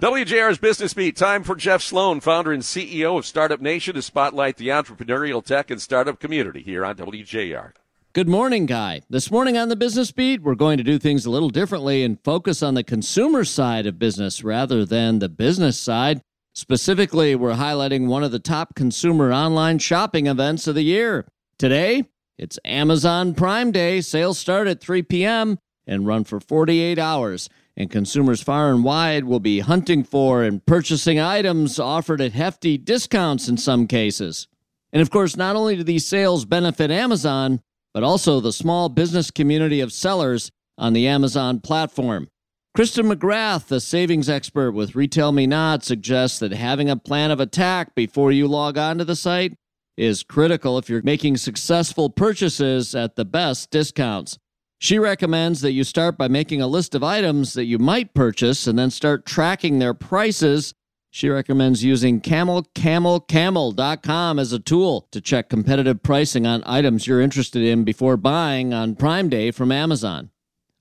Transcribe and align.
WJR's 0.00 0.56
Business 0.56 0.94
Beat. 0.94 1.14
Time 1.14 1.42
for 1.42 1.54
Jeff 1.54 1.82
Sloan, 1.82 2.20
founder 2.20 2.52
and 2.52 2.62
CEO 2.62 3.18
of 3.18 3.26
Startup 3.26 3.60
Nation, 3.60 3.94
to 3.96 4.00
spotlight 4.00 4.56
the 4.56 4.68
entrepreneurial 4.68 5.44
tech 5.44 5.70
and 5.70 5.78
startup 5.80 6.18
community 6.18 6.62
here 6.62 6.86
on 6.86 6.96
WJR. 6.96 7.72
Good 8.14 8.26
morning, 8.26 8.64
Guy. 8.64 9.02
This 9.10 9.30
morning 9.30 9.58
on 9.58 9.68
the 9.68 9.76
Business 9.76 10.10
Beat, 10.10 10.40
we're 10.40 10.54
going 10.54 10.78
to 10.78 10.82
do 10.82 10.98
things 10.98 11.26
a 11.26 11.30
little 11.30 11.50
differently 11.50 12.02
and 12.02 12.18
focus 12.24 12.62
on 12.62 12.72
the 12.72 12.82
consumer 12.82 13.44
side 13.44 13.84
of 13.84 13.98
business 13.98 14.42
rather 14.42 14.86
than 14.86 15.18
the 15.18 15.28
business 15.28 15.78
side. 15.78 16.22
Specifically, 16.54 17.34
we're 17.34 17.52
highlighting 17.52 18.06
one 18.06 18.24
of 18.24 18.32
the 18.32 18.38
top 18.38 18.74
consumer 18.74 19.30
online 19.30 19.78
shopping 19.78 20.28
events 20.28 20.66
of 20.66 20.76
the 20.76 20.82
year. 20.82 21.26
Today, 21.58 22.04
it's 22.38 22.58
Amazon 22.64 23.34
Prime 23.34 23.70
Day. 23.70 24.00
Sales 24.00 24.38
start 24.38 24.66
at 24.66 24.80
3 24.80 25.02
p.m. 25.02 25.58
and 25.86 26.06
run 26.06 26.24
for 26.24 26.40
48 26.40 26.98
hours 26.98 27.50
and 27.76 27.90
consumers 27.90 28.42
far 28.42 28.70
and 28.70 28.84
wide 28.84 29.24
will 29.24 29.40
be 29.40 29.60
hunting 29.60 30.04
for 30.04 30.42
and 30.42 30.64
purchasing 30.66 31.18
items 31.18 31.78
offered 31.78 32.20
at 32.20 32.32
hefty 32.32 32.76
discounts 32.76 33.48
in 33.48 33.56
some 33.56 33.86
cases. 33.86 34.48
And 34.92 35.00
of 35.00 35.10
course, 35.10 35.36
not 35.36 35.56
only 35.56 35.76
do 35.76 35.84
these 35.84 36.06
sales 36.06 36.44
benefit 36.44 36.90
Amazon, 36.90 37.60
but 37.94 38.02
also 38.02 38.40
the 38.40 38.52
small 38.52 38.88
business 38.88 39.30
community 39.30 39.80
of 39.80 39.92
sellers 39.92 40.50
on 40.76 40.92
the 40.92 41.06
Amazon 41.06 41.60
platform. 41.60 42.28
Kristen 42.74 43.06
McGrath, 43.06 43.66
the 43.66 43.80
savings 43.80 44.28
expert 44.28 44.72
with 44.72 44.94
Retail 44.94 45.32
Me 45.32 45.46
Not, 45.46 45.84
suggests 45.84 46.38
that 46.38 46.52
having 46.52 46.88
a 46.88 46.96
plan 46.96 47.30
of 47.30 47.40
attack 47.40 47.94
before 47.94 48.30
you 48.30 48.46
log 48.46 48.78
on 48.78 48.98
to 48.98 49.04
the 49.04 49.16
site 49.16 49.54
is 49.96 50.22
critical 50.22 50.78
if 50.78 50.88
you're 50.88 51.02
making 51.02 51.36
successful 51.36 52.08
purchases 52.08 52.94
at 52.94 53.16
the 53.16 53.24
best 53.24 53.70
discounts. 53.70 54.38
She 54.82 54.98
recommends 54.98 55.60
that 55.60 55.72
you 55.72 55.84
start 55.84 56.16
by 56.16 56.28
making 56.28 56.62
a 56.62 56.66
list 56.66 56.94
of 56.94 57.04
items 57.04 57.52
that 57.52 57.66
you 57.66 57.78
might 57.78 58.14
purchase 58.14 58.66
and 58.66 58.78
then 58.78 58.90
start 58.90 59.26
tracking 59.26 59.78
their 59.78 59.92
prices. 59.92 60.72
She 61.10 61.28
recommends 61.28 61.84
using 61.84 62.22
camelcamelcamel.com 62.22 64.38
as 64.38 64.54
a 64.54 64.58
tool 64.58 65.06
to 65.12 65.20
check 65.20 65.50
competitive 65.50 66.02
pricing 66.02 66.46
on 66.46 66.62
items 66.64 67.06
you're 67.06 67.20
interested 67.20 67.62
in 67.62 67.84
before 67.84 68.16
buying 68.16 68.72
on 68.72 68.96
Prime 68.96 69.28
Day 69.28 69.50
from 69.50 69.70
Amazon. 69.70 70.30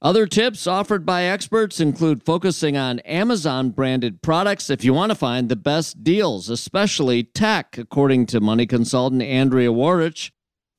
Other 0.02 0.28
tips 0.28 0.66
offered 0.66 1.06
by 1.06 1.24
experts 1.24 1.82
include 1.82 2.24
focusing 2.24 2.78
on 2.78 3.00
Amazon 3.00 3.72
branded 3.72 4.22
products 4.22 4.70
if 4.70 4.86
you 4.86 4.94
want 4.94 5.12
to 5.12 5.16
find 5.16 5.50
the 5.50 5.58
best 5.58 6.06
deals, 6.06 6.50
especially 6.50 7.26
tech, 7.26 7.78
according 7.78 8.28
to 8.28 8.40
money 8.40 8.66
consultant 8.66 9.24
Andrea 9.24 9.74
Woroch. 9.74 10.32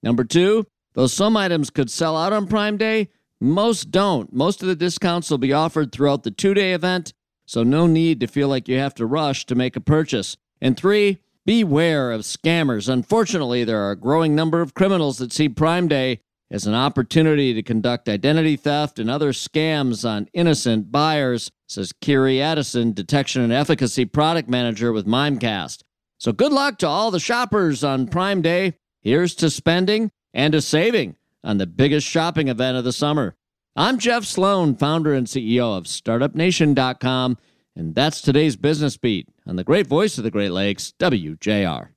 Number 0.02 0.25
two, 0.25 0.64
Though 0.94 1.06
some 1.06 1.36
items 1.36 1.70
could 1.70 1.91
sell 1.91 2.16
out 2.16 2.33
on 2.33 2.46
Prime 2.46 2.77
Day, 2.77 3.08
most 3.41 3.91
don't. 3.91 4.33
Most 4.33 4.62
of 4.62 4.69
the 4.69 4.77
discounts 4.77 5.30
will 5.30 5.38
be 5.38 5.52
offered 5.52 5.92
throughout 5.92 6.24
the 6.24 6.30
two 6.30 6.52
day 6.52 6.72
event, 6.72 7.14
so 7.46 7.62
no 7.62 7.86
need 7.86 8.20
to 8.20 8.27
feel 8.27 8.48
like 8.48 8.69
you 8.69 8.78
have 8.78 8.94
to 8.96 9.06
rush 9.06 9.46
to 9.46 9.55
make 9.55 9.77
a 9.77 9.80
purchase. 9.80 10.36
And 10.61 10.77
three, 10.77 11.18
beware 11.46 12.12
of 12.12 12.22
scammers. 12.22 12.88
Unfortunately, 12.88 13.64
there 13.64 13.80
are 13.80 13.92
a 13.92 13.96
growing 13.96 14.34
number 14.34 14.61
of 14.61 14.74
criminals 14.74 15.18
that 15.18 15.33
see 15.33 15.48
Prime 15.48 15.88
Day 15.88 16.20
as 16.50 16.66
an 16.66 16.74
opportunity 16.74 17.55
to 17.55 17.62
conduct 17.62 18.08
identity 18.08 18.56
theft 18.56 18.98
and 18.98 19.08
other 19.08 19.33
scams 19.33 20.08
on 20.08 20.28
innocent 20.34 20.91
buyers, 20.91 21.50
says 21.68 21.92
Kiri 21.92 22.42
Addison, 22.42 22.92
Detection 22.92 23.41
and 23.42 23.52
Efficacy 23.52 24.05
Product 24.05 24.48
Manager 24.48 24.92
with 24.92 25.06
Mimecast. 25.06 25.83
So 26.18 26.33
good 26.33 26.52
luck 26.52 26.78
to 26.78 26.88
all 26.88 27.11
the 27.11 27.20
shoppers 27.20 27.83
on 27.84 28.08
Prime 28.08 28.42
Day. 28.42 28.74
Here's 29.00 29.34
to 29.36 29.48
spending 29.48 30.11
and 30.33 30.55
a 30.55 30.61
saving 30.61 31.17
on 31.42 31.59
the 31.59 31.67
biggest 31.67 32.06
shopping 32.06 32.48
event 32.48 32.77
of 32.77 32.84
the 32.84 32.92
summer. 32.92 33.36
I'm 33.77 33.98
Jeff 33.98 34.25
Sloan, 34.25 34.77
founder 34.77 35.14
and 35.14 35.27
CEO 35.27 35.77
of 35.77 35.84
StartupNation.com, 35.84 37.39
and 37.77 37.95
that's 37.95 38.20
today's 38.20 38.56
Business 38.56 38.97
Beat 38.97 39.28
on 39.47 39.56
the 39.56 39.64
great 39.64 39.86
voice 39.86 40.19
of 40.19 40.25
the 40.25 40.31
Great 40.31 40.51
Lakes, 40.51 40.92
WJR. 40.98 41.89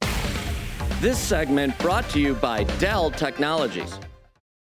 This 1.02 1.20
segment 1.20 1.78
brought 1.80 2.10
to 2.12 2.20
you 2.20 2.36
by 2.36 2.64
Dell 2.80 3.12
Technologies. 3.12 4.00